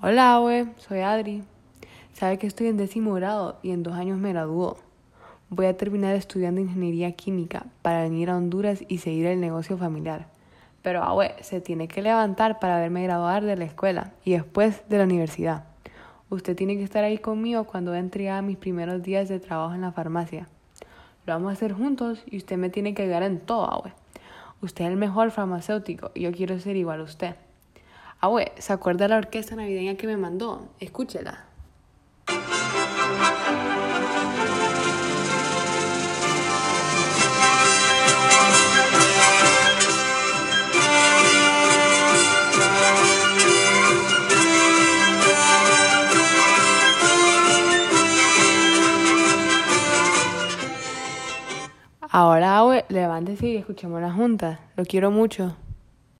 [0.00, 1.42] Hola, abue, soy Adri.
[2.12, 4.76] Sabe que estoy en décimo grado y en dos años me graduó.
[5.50, 10.28] Voy a terminar estudiando ingeniería química para venir a Honduras y seguir el negocio familiar.
[10.82, 14.98] Pero, abue, se tiene que levantar para verme graduar de la escuela y después de
[14.98, 15.64] la universidad.
[16.30, 19.80] Usted tiene que estar ahí conmigo cuando entre a mis primeros días de trabajo en
[19.80, 20.46] la farmacia.
[21.26, 23.92] Lo vamos a hacer juntos y usted me tiene que ayudar en todo, abue.
[24.62, 27.34] Usted es el mejor farmacéutico y yo quiero ser igual a usted.
[28.20, 30.68] Abue, ¿se acuerda la orquesta navideña que me mandó?
[30.80, 31.44] Escúchela.
[52.10, 54.58] Ahora, abue, levántese y escuchemos la junta.
[54.74, 55.54] Lo quiero mucho.